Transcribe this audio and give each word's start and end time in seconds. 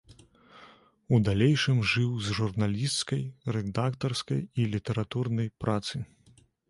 У 1.17 1.17
далейшым 1.27 1.83
жыў 1.91 2.15
з 2.27 2.37
журналісцкай, 2.39 3.21
рэдактарскай 3.59 4.41
і 4.43 4.61
літаратурнай 4.73 5.47
працы. 5.67 5.95